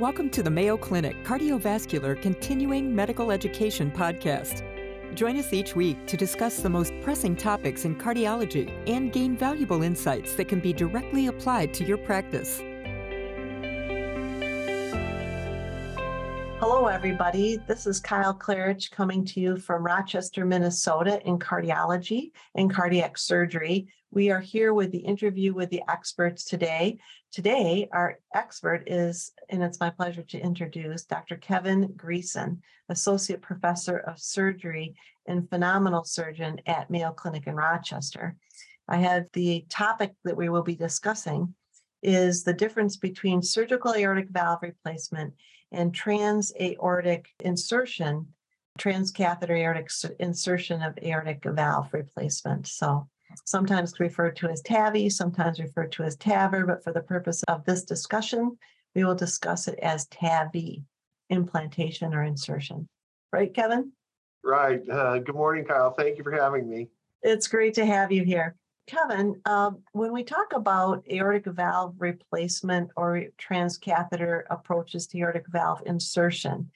[0.00, 4.64] Welcome to the Mayo Clinic Cardiovascular Continuing Medical Education Podcast.
[5.14, 9.82] Join us each week to discuss the most pressing topics in cardiology and gain valuable
[9.82, 12.62] insights that can be directly applied to your practice.
[16.60, 17.58] Hello, everybody.
[17.68, 23.88] This is Kyle Klarich coming to you from Rochester, Minnesota in cardiology and cardiac surgery.
[24.12, 26.98] We are here with the interview with the experts today.
[27.30, 31.36] Today, our expert is, and it's my pleasure to introduce Dr.
[31.36, 34.96] Kevin Greason, Associate Professor of Surgery
[35.28, 38.34] and Phenomenal Surgeon at Mayo Clinic in Rochester.
[38.88, 41.54] I have the topic that we will be discussing
[42.02, 45.34] is the difference between surgical aortic valve replacement
[45.70, 48.26] and trans aortic insertion,
[48.76, 49.88] transcatheter aortic
[50.18, 52.66] insertion of aortic valve replacement.
[52.66, 53.08] So
[53.44, 57.64] sometimes referred to as TAVI, sometimes referred to as TAVR, but for the purpose of
[57.64, 58.56] this discussion,
[58.94, 60.82] we will discuss it as TAVI,
[61.30, 62.88] implantation or insertion.
[63.32, 63.92] Right, Kevin?
[64.42, 64.88] Right.
[64.88, 65.92] Uh, good morning, Kyle.
[65.92, 66.88] Thank you for having me.
[67.22, 68.56] It's great to have you here.
[68.86, 75.82] Kevin, uh, when we talk about aortic valve replacement or transcatheter approaches to aortic valve
[75.86, 76.70] insertion,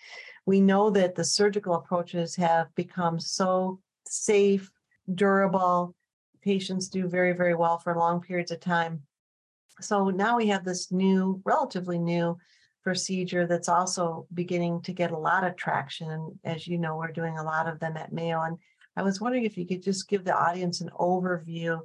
[0.46, 4.70] we know that the surgical approaches have become so safe,
[5.12, 5.94] durable,
[6.44, 9.02] patients do very, very well for long periods of time.
[9.80, 12.36] So now we have this new, relatively new
[12.82, 16.10] procedure that's also beginning to get a lot of traction.
[16.10, 18.42] And as you know, we're doing a lot of them at Mayo.
[18.42, 18.58] And
[18.96, 21.80] I was wondering if you could just give the audience an overview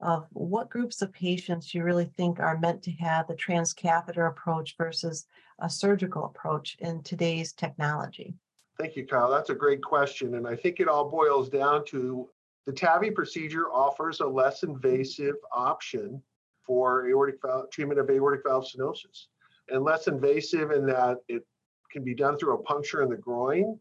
[0.00, 4.74] of what groups of patients you really think are meant to have the transcatheter approach
[4.76, 5.26] versus
[5.60, 8.34] a surgical approach in today's technology.
[8.80, 9.30] Thank you, Kyle.
[9.30, 10.34] That's a great question.
[10.34, 12.28] And I think it all boils down to
[12.66, 16.22] the TAVI procedure offers a less invasive option
[16.64, 19.26] for aortic valve, treatment of aortic valve stenosis,
[19.68, 21.44] and less invasive in that it
[21.90, 23.78] can be done through a puncture in the groin,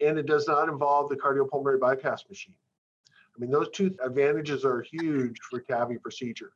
[0.00, 2.54] and it does not involve the cardiopulmonary bypass machine.
[3.08, 6.52] I mean, those two advantages are huge for TAVI procedure.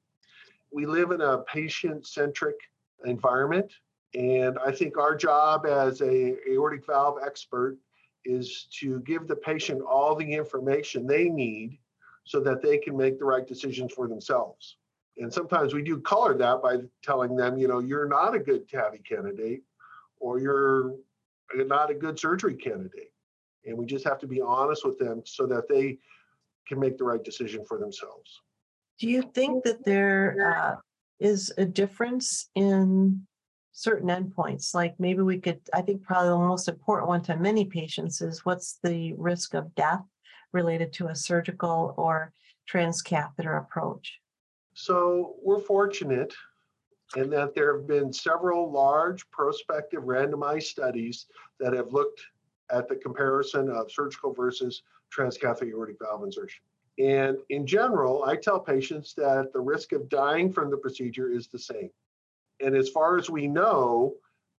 [0.73, 2.57] We live in a patient-centric
[3.05, 3.73] environment,
[4.15, 7.77] and I think our job as a aortic valve expert
[8.25, 11.79] is to give the patient all the information they need
[12.25, 14.77] so that they can make the right decisions for themselves.
[15.19, 18.69] And sometimes we do color that by telling them, you know, you're not a good
[18.69, 19.63] TAVI candidate
[20.19, 20.95] or you're
[21.55, 23.13] not a good surgery candidate.
[23.67, 25.99] And we just have to be honest with them so that they
[26.67, 28.41] can make the right decision for themselves.
[28.99, 30.77] Do you think that there uh,
[31.21, 33.27] is a difference in
[33.77, 37.65] certain endpoints like maybe we could i think probably the most important one to many
[37.65, 40.05] patients is what's the risk of death
[40.55, 42.33] related to a surgical or
[42.73, 44.21] transcatheter approach.
[44.73, 46.33] So we're fortunate
[47.17, 51.27] in that there have been several large prospective randomized studies
[51.61, 52.23] that have looked
[52.71, 54.83] at the comparison of surgical versus
[55.15, 56.63] transcatheter aortic valve insertion.
[56.99, 61.49] And in general i tell patients that the risk of dying from the procedure is
[61.49, 61.91] the same
[62.61, 64.15] and as far as we know,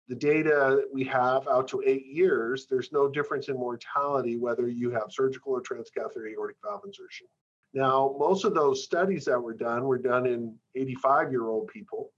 [0.07, 4.91] the data we have out to eight years, there's no difference in mortality whether you
[4.91, 7.27] have surgical or transcatheter aortic valve insertion.
[7.73, 12.11] Now, most of those studies that were done were done in 85 year old people,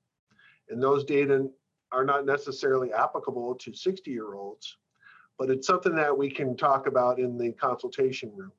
[0.70, 1.48] and those data
[1.92, 4.78] are not necessarily applicable to 60 year olds,
[5.40, 8.52] but it's something that we can talk about in the consultation room.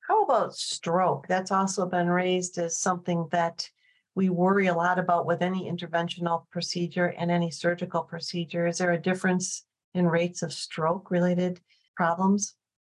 [0.00, 1.26] How about stroke?
[1.28, 3.70] That's also been raised as something that
[4.18, 8.66] we worry a lot about with any interventional procedure and any surgical procedure.
[8.66, 9.62] Is there a difference
[9.94, 11.60] in rates of stroke related
[11.94, 12.56] problems?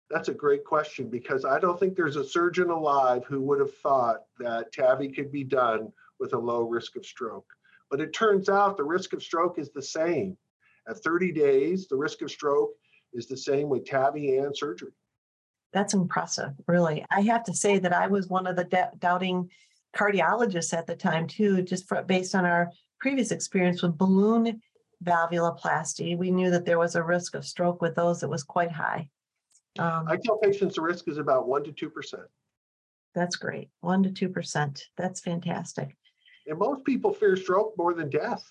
[0.08, 3.74] That's a great question because I don't think there's a surgeon alive who would have
[3.82, 7.52] thought that TAVI could be done with a low risk of stroke.
[7.90, 10.38] But it turns out the risk of stroke is the same.
[10.88, 12.70] At 30 days, the risk of stroke
[13.12, 14.92] is the same with TAVI and surgery.
[15.74, 17.04] That's impressive, really.
[17.10, 19.50] I have to say that I was one of the doubting
[19.96, 22.70] cardiologists at the time too, just for, based on our
[23.00, 24.60] previous experience with balloon
[25.04, 28.70] valvuloplasty, we knew that there was a risk of stroke with those that was quite
[28.70, 29.08] high.
[29.78, 32.24] Um, I tell patients the risk is about one to two percent.
[33.14, 34.84] That's great, one to two percent.
[34.96, 35.96] That's fantastic.
[36.46, 38.44] And most people fear stroke more than death,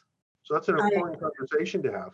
[0.43, 2.11] so that's an important I, conversation to have.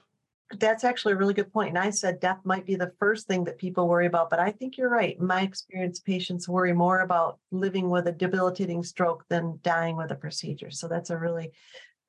[0.51, 1.69] That's actually a really good point.
[1.69, 4.51] And I said death might be the first thing that people worry about, but I
[4.51, 5.19] think you're right.
[5.19, 10.15] My experience, patients worry more about living with a debilitating stroke than dying with a
[10.15, 10.69] procedure.
[10.69, 11.51] So that's a really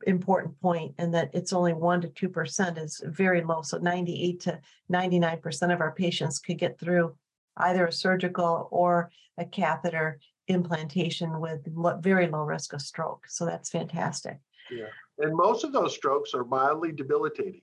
[0.06, 3.62] important point, and that it's only one to two percent is very low.
[3.62, 4.60] So 98 to
[4.90, 7.16] 99 percent of our patients could get through
[7.56, 11.66] either a surgical or a catheter implantation with
[12.02, 13.24] very low risk of stroke.
[13.28, 14.38] So that's fantastic.
[14.70, 14.86] Yeah.
[15.18, 17.62] And most of those strokes are mildly debilitating.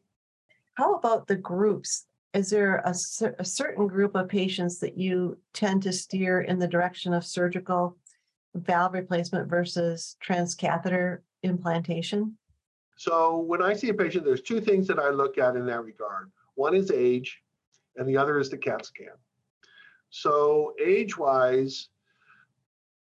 [0.76, 2.06] How about the groups?
[2.34, 2.96] Is there a,
[3.40, 7.98] a certain group of patients that you tend to steer in the direction of surgical
[8.56, 12.38] valve replacement versus transcatheter implantation?
[12.96, 15.84] So when I see a patient, there's two things that I look at in that
[15.84, 16.32] regard.
[16.56, 17.40] One is age,
[17.98, 19.08] and the other is the CAT scan.
[20.10, 21.90] So age-wise,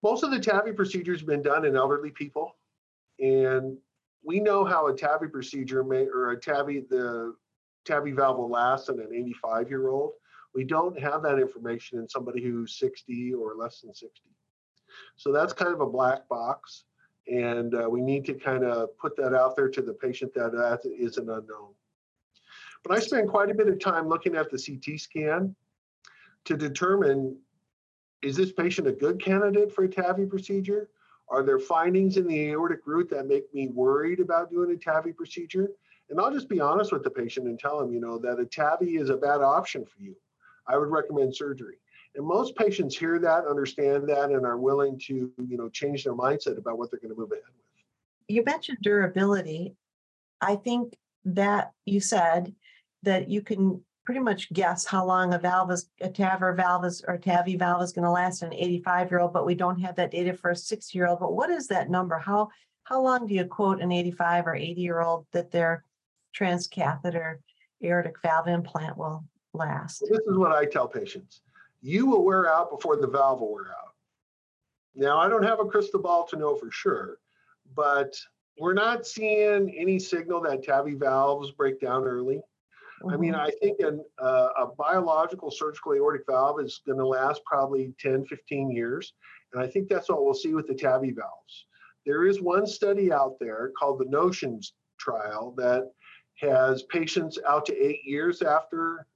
[0.01, 2.55] most of the TAVI procedures have been done in elderly people,
[3.19, 3.77] and
[4.23, 7.35] we know how a TAVI procedure may, or a TAVI, the
[7.85, 10.13] TAVI valve will last in an 85 year old.
[10.53, 14.21] We don't have that information in somebody who's 60 or less than 60.
[15.15, 16.85] So that's kind of a black box.
[17.27, 20.51] And uh, we need to kind of put that out there to the patient that
[20.51, 21.73] that is an unknown.
[22.83, 25.55] But I spend quite a bit of time looking at the CT scan
[26.45, 27.37] to determine
[28.21, 30.89] is this patient a good candidate for a TAVI procedure?
[31.29, 35.15] Are there findings in the aortic root that make me worried about doing a TAVI
[35.15, 35.69] procedure?
[36.13, 38.45] And I'll just be honest with the patient and tell them, you know, that a
[38.45, 40.15] TAVI is a bad option for you.
[40.67, 41.77] I would recommend surgery.
[42.13, 46.13] And most patients hear that, understand that, and are willing to, you know, change their
[46.13, 47.55] mindset about what they're going to move ahead with.
[48.27, 49.75] You mentioned durability.
[50.39, 50.95] I think
[51.25, 52.53] that you said
[53.01, 57.03] that you can pretty much guess how long a valve is, a TAVR valve is,
[57.07, 59.95] or TAVI valve is going to last an 85 year old, but we don't have
[59.95, 61.19] that data for a 60 year old.
[61.19, 62.19] But what is that number?
[62.19, 62.49] How
[62.83, 65.85] how long do you quote an 85 or 80 year old that their
[66.37, 67.37] transcatheter
[67.83, 69.99] aortic valve implant will last?
[70.01, 71.41] This is what I tell patients
[71.83, 73.93] you will wear out before the valve will wear out.
[74.95, 77.17] Now, I don't have a crystal ball to know for sure,
[77.75, 78.15] but
[78.57, 82.35] we're not seeing any signal that TAVI valves break down early.
[82.35, 83.09] Mm-hmm.
[83.09, 83.41] I mean, mm-hmm.
[83.41, 88.25] I think an, uh, a biological surgical aortic valve is going to last probably 10,
[88.27, 89.13] 15 years.
[89.51, 91.65] And I think that's what we'll see with the TAVI valves.
[92.05, 95.91] There is one study out there called the Notions trial that
[96.35, 99.07] has patients out to eight years after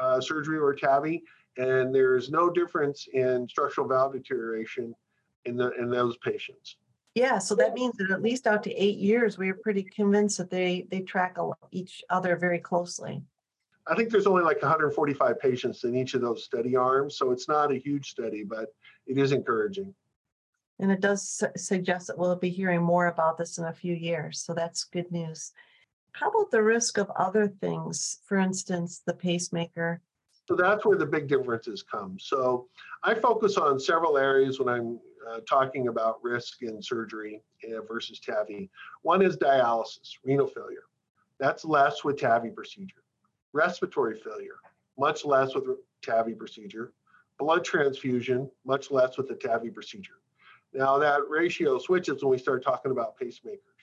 [0.00, 1.22] uh, surgery or TAVI
[1.58, 4.94] and there's no difference in structural valve deterioration
[5.44, 6.76] in the in those patients.
[7.14, 10.38] Yeah, so that means that at least out to eight years, we are pretty convinced
[10.38, 11.36] that they they track
[11.72, 13.22] each other very closely.
[13.88, 17.48] I think there's only like 145 patients in each of those study arms, so it's
[17.48, 18.68] not a huge study, but
[19.06, 19.94] it is encouraging.
[20.78, 23.94] And it does su- suggest that we'll be hearing more about this in a few
[23.94, 25.52] years, so that's good news.
[26.20, 28.20] How about the risk of other things?
[28.26, 30.02] For instance, the pacemaker
[30.48, 32.16] so that's where the big differences come.
[32.18, 32.68] So
[33.02, 34.98] I focus on several areas when I'm
[35.28, 38.70] uh, talking about risk in surgery uh, versus TAVI.
[39.02, 40.84] One is dialysis, renal failure.
[41.38, 43.02] That's less with TAVI procedure.
[43.52, 44.56] Respiratory failure,
[44.98, 45.64] much less with
[46.02, 46.94] TAVI procedure.
[47.38, 50.20] Blood transfusion, much less with the TAVI procedure.
[50.72, 53.77] Now that ratio switches when we start talking about pacemakers.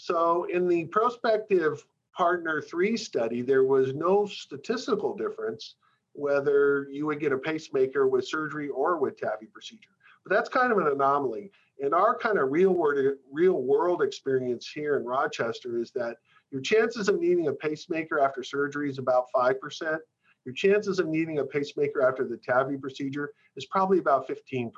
[0.00, 1.84] So in the prospective
[2.16, 5.74] partner three study, there was no statistical difference
[6.14, 9.90] whether you would get a pacemaker with surgery or with TAVI procedure.
[10.24, 11.50] But that's kind of an anomaly.
[11.80, 16.16] And our kind of real world, real world experience here in Rochester is that
[16.50, 19.98] your chances of needing a pacemaker after surgery is about 5%.
[20.46, 24.72] Your chances of needing a pacemaker after the TAVI procedure is probably about 15%.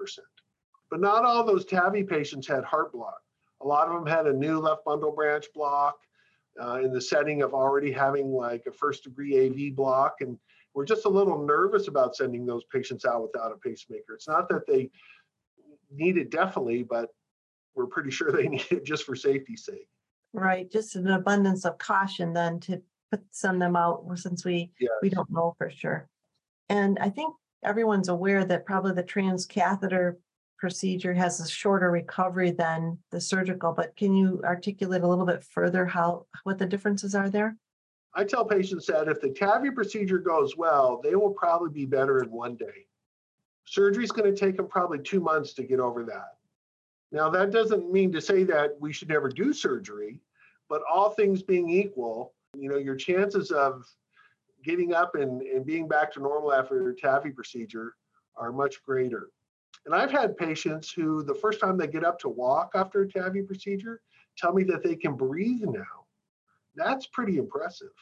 [0.91, 3.23] But not all those TAVI patients had heart block.
[3.63, 5.97] A lot of them had a new left bundle branch block
[6.61, 10.17] uh, in the setting of already having like a first degree AV block.
[10.21, 10.39] And
[10.75, 14.15] we're just a little nervous about sending those patients out without a pacemaker.
[14.15, 14.91] It's not that they
[15.91, 17.11] need it definitely, but
[17.75, 19.89] we're pretty sure they need it just for safety's sake.
[20.33, 20.71] Right.
[20.71, 24.91] Just an abundance of caution then to put send them out since we yes.
[25.03, 26.09] we don't know for sure.
[26.69, 30.17] And I think everyone's aware that probably the transcatheter
[30.59, 35.43] procedure has a shorter recovery than the surgical, but can you articulate a little bit
[35.45, 37.57] further how what the differences are there?
[38.15, 42.23] I tell patients that if the TAVI procedure goes well, they will probably be better
[42.23, 42.87] in one day.
[43.65, 46.37] Surgery is going to take them probably two months to get over that.
[47.11, 50.21] Now, that doesn't mean to say that we should never do surgery,
[50.69, 53.85] but all things being equal, you know, your chances of
[54.65, 57.95] getting up and, and being back to normal after your TAVI procedure
[58.37, 59.29] are much greater.
[59.85, 63.09] And I've had patients who, the first time they get up to walk after a
[63.09, 64.01] TAVI procedure,
[64.39, 66.07] tell me that they can breathe now.
[66.77, 67.93] That's pretty impressive.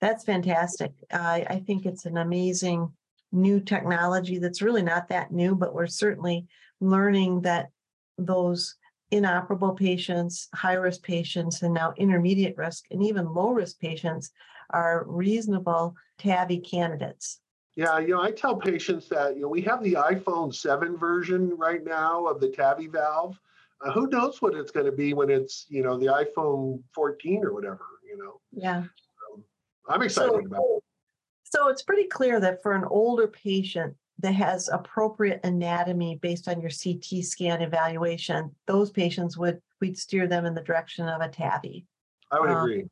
[0.00, 0.92] That's fantastic.
[1.12, 2.92] I, I think it's an amazing
[3.32, 6.46] new technology that's really not that new, but we're certainly
[6.80, 7.70] learning that
[8.16, 8.76] those
[9.10, 14.30] inoperable patients, high risk patients, and now intermediate risk and even low risk patients
[14.70, 17.40] are reasonable TAVI candidates.
[17.78, 21.56] Yeah, you know, I tell patients that you know we have the iPhone 7 version
[21.56, 23.38] right now of the TAVI valve.
[23.80, 27.44] Uh, who knows what it's going to be when it's you know the iPhone 14
[27.44, 28.40] or whatever, you know.
[28.50, 28.78] Yeah.
[28.78, 29.44] Um,
[29.88, 30.82] I'm excited so, about it.
[31.44, 36.60] So it's pretty clear that for an older patient that has appropriate anatomy based on
[36.60, 41.28] your CT scan evaluation, those patients would we'd steer them in the direction of a
[41.28, 41.84] TAVI.
[42.32, 42.86] I would um, agree.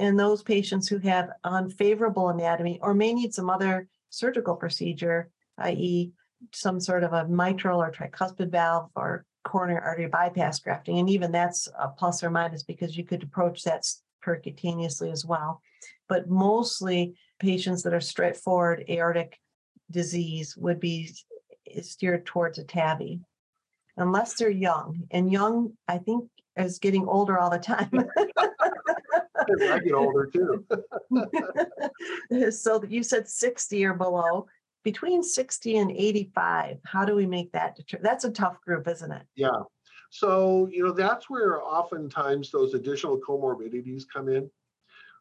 [0.00, 6.12] And those patients who have unfavorable anatomy or may need some other surgical procedure, i.e.,
[6.52, 10.98] some sort of a mitral or tricuspid valve or coronary artery bypass grafting.
[10.98, 13.84] And even that's a plus or minus because you could approach that
[14.24, 15.60] percutaneously as well.
[16.08, 19.38] But mostly patients that are straightforward aortic
[19.90, 21.12] disease would be
[21.80, 23.20] steered towards a TAVI,
[23.96, 25.04] unless they're young.
[25.10, 27.90] And young, I think, is getting older all the time.
[29.70, 30.64] I get older too.
[32.50, 34.46] so you said 60 or below
[34.82, 39.22] between 60 and 85 how do we make that that's a tough group isn't it?
[39.36, 39.62] Yeah.
[40.10, 44.50] So you know that's where oftentimes those additional comorbidities come in.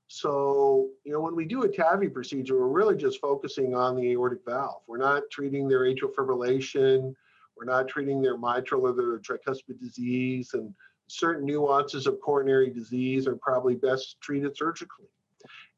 [0.08, 4.12] So you know when we do a tavi procedure we're really just focusing on the
[4.12, 4.82] aortic valve.
[4.88, 7.14] We're not treating their atrial fibrillation.
[7.58, 10.74] We're not treating their mitral or their tricuspid disease and
[11.12, 15.08] certain nuances of coronary disease are probably best treated surgically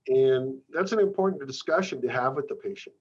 [0.07, 2.95] and that's an important discussion to have with the patient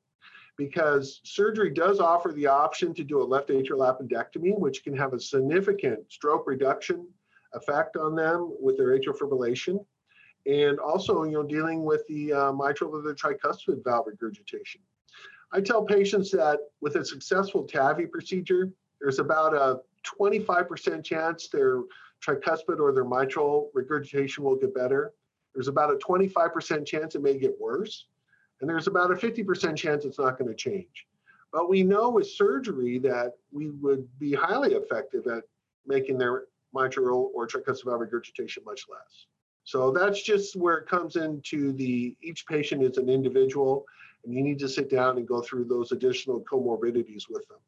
[0.56, 5.14] because surgery does offer the option to do a left atrial appendectomy, which can have
[5.14, 7.06] a significant stroke reduction
[7.54, 9.84] effect on them with their atrial fibrillation.
[10.46, 14.80] And also, you know, dealing with the uh, mitral or the tricuspid valve regurgitation.
[15.52, 19.80] I tell patients that with a successful TAVI procedure, there's about a
[20.20, 21.82] 25% chance their
[22.26, 25.12] tricuspid or their mitral regurgitation will get better.
[25.54, 28.06] There's about a 25% chance it may get worse
[28.62, 31.06] and there's about a 50% chance it's not going to change.
[31.52, 35.42] But we know with surgery that we would be highly effective at
[35.84, 39.26] making their mitral or tricuspid regurgitation much less.
[39.64, 43.84] So that's just where it comes into the each patient is an individual,
[44.24, 47.58] and you need to sit down and go through those additional comorbidities with them.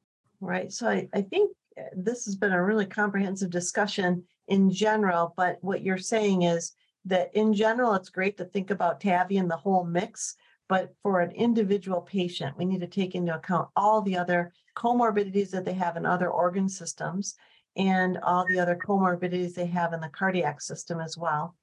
[0.41, 0.73] Right.
[0.73, 5.59] So I, I think uh, this has been a really comprehensive discussion in general, but
[5.63, 6.73] what you're saying is
[7.05, 10.37] that in general, it's great to think about TAVI and the whole mix,
[10.69, 15.51] but for an individual patient, we need to take into account all the other comorbidities
[15.51, 17.37] that they have in other organ systems
[17.77, 21.55] and all the other comorbidities they have in the cardiac system as well.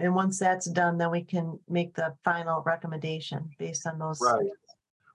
[0.00, 4.20] And once that's done, then we can make the final recommendation based on those.
[4.20, 4.46] Right.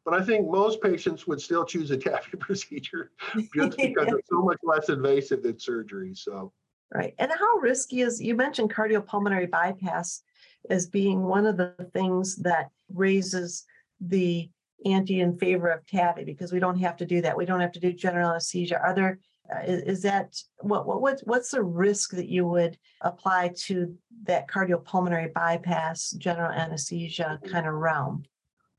[0.05, 3.11] But I think most patients would still choose a TAVI procedure
[3.55, 6.15] just because it's so much less invasive than surgery.
[6.15, 6.51] So.
[6.93, 7.13] Right.
[7.19, 10.23] And how risky is you mentioned cardiopulmonary bypass
[10.69, 13.63] as being one of the things that raises
[14.01, 14.49] the
[14.85, 17.37] ante in favor of TAVI because we don't have to do that.
[17.37, 18.79] We don't have to do general anesthesia.
[18.79, 19.19] Are there
[19.53, 23.93] uh, is, is, that what, what what what's the risk that you would apply to
[24.23, 28.23] that cardiopulmonary bypass general anesthesia kind of realm?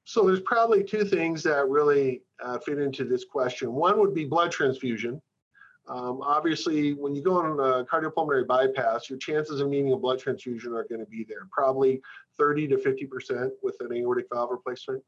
[0.04, 3.72] So there's probably two things that really uh, fit into this question.
[3.72, 5.20] One would be blood transfusion.
[5.88, 10.20] Um, obviously, when you go on a cardiopulmonary bypass, your chances of needing a blood
[10.20, 12.00] transfusion are going to be there, probably
[12.38, 15.02] 30 to 50% with an aortic valve replacement.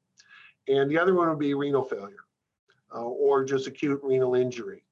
[0.67, 2.25] And the other one would be renal failure
[2.95, 4.85] uh, or just acute renal injury.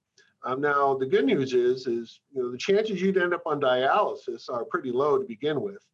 [0.44, 3.60] Um, now, the good news is, is you know, the chances you'd end up on
[3.60, 5.84] dialysis are pretty low to begin with,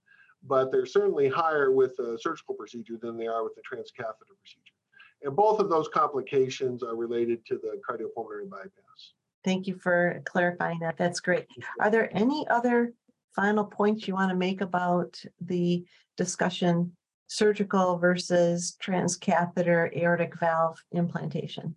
[0.43, 4.75] but they're certainly higher with a surgical procedure than they are with a transcatheter procedure.
[5.23, 9.15] And both of those complications are related to the cardiopulmonary bypass.
[9.45, 10.97] Thank you for clarifying that.
[10.97, 11.47] That's great.
[11.81, 12.93] Are there any other
[13.35, 15.85] final points you want to make about the
[16.17, 16.93] discussion
[17.29, 21.77] surgical versus transcatheter aortic valve implantation?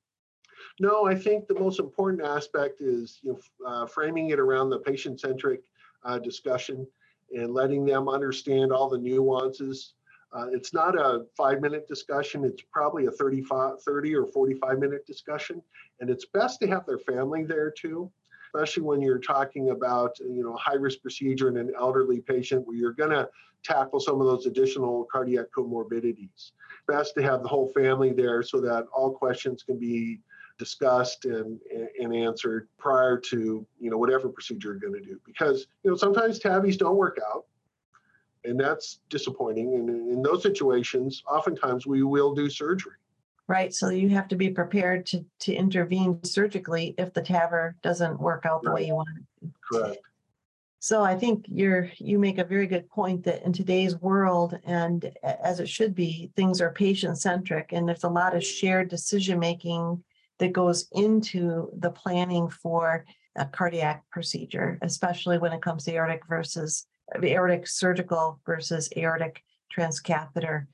[0.79, 4.79] No, I think the most important aspect is you know, uh, framing it around the
[4.79, 5.61] patient-centric
[6.03, 6.87] uh, discussion
[7.31, 9.93] and letting them understand all the nuances
[10.33, 12.45] uh, it's not a five minute discussion.
[12.45, 15.61] It's probably a 35, 30 or 45 minute discussion.
[15.99, 18.09] And it's best to have their family there too,
[18.47, 22.65] especially when you're talking about, you know, a high risk procedure in an elderly patient
[22.65, 23.27] where you're going to
[23.63, 26.51] tackle some of those additional cardiac comorbidities.
[26.87, 30.19] Best to have the whole family there so that all questions can be
[30.57, 31.59] discussed and,
[31.99, 35.19] and answered prior to, you know, whatever procedure you're going to do.
[35.25, 37.45] Because, you know, sometimes TAVIs don't work out
[38.43, 39.73] and that's disappointing.
[39.75, 42.93] And in those situations, oftentimes we will do surgery.
[43.47, 43.73] Right.
[43.73, 48.45] So you have to be prepared to to intervene surgically if the TAVR doesn't work
[48.45, 49.09] out the way you want
[49.43, 49.49] it.
[49.69, 49.97] Correct.
[50.79, 55.11] So I think you're you make a very good point that in today's world and
[55.23, 59.37] as it should be, things are patient centric and there's a lot of shared decision
[59.37, 60.03] making
[60.39, 63.05] that goes into the planning for
[63.35, 66.87] a cardiac procedure, especially when it comes to aortic versus
[67.23, 69.43] aortic surgical versus aortic
[69.75, 70.67] transcatheter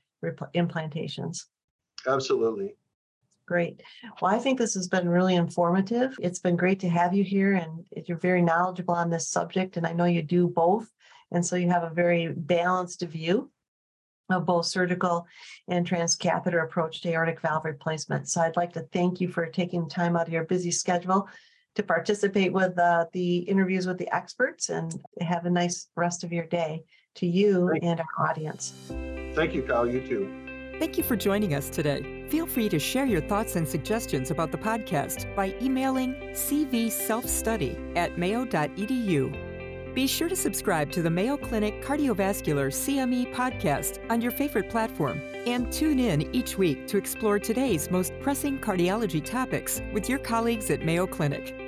[0.54, 1.44] implantations.
[2.06, 2.74] Absolutely.
[3.46, 3.82] Great.
[4.20, 6.16] Well, I think this has been really informative.
[6.20, 9.86] It's been great to have you here, and you're very knowledgeable on this subject, and
[9.86, 10.86] I know you do both.
[11.30, 13.50] And so you have a very balanced view
[14.30, 15.26] of both surgical
[15.68, 18.28] and transcatheter approach to aortic valve replacement.
[18.28, 21.28] So I'd like to thank you for taking time out of your busy schedule
[21.78, 26.32] to participate with uh, the interviews with the experts and have a nice rest of
[26.32, 26.82] your day
[27.14, 27.86] to you Thanks.
[27.86, 28.74] and our audience.
[29.34, 29.86] Thank you, Kyle.
[29.86, 30.74] You too.
[30.80, 32.26] Thank you for joining us today.
[32.28, 38.18] Feel free to share your thoughts and suggestions about the podcast by emailing cvselfstudy at
[38.18, 39.48] mayo.edu
[39.98, 45.20] be sure to subscribe to the Mayo Clinic Cardiovascular CME podcast on your favorite platform
[45.44, 50.70] and tune in each week to explore today's most pressing cardiology topics with your colleagues
[50.70, 51.67] at Mayo Clinic.